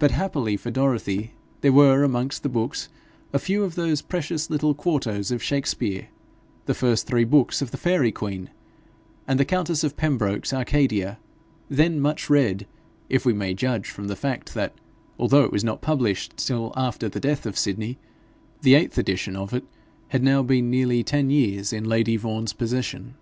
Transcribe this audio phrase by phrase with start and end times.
[0.00, 1.30] But happily for Dorothy,
[1.60, 2.88] there were amongst the books
[3.32, 6.08] a few of those precious little quartos of Shakspere,
[6.66, 8.50] the first three books of the Faerie Queene,
[9.28, 11.20] and the Countess of Pembroke's Arcadia,
[11.70, 12.66] then much read,
[13.08, 14.74] if we may judge from the fact that,
[15.20, 17.96] although it was not published till after the death of Sidney,
[18.62, 19.62] the eighth edition of it
[20.08, 23.14] had now been nearly ten years in lady Vaughan's possession.